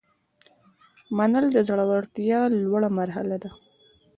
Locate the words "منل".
1.17-1.45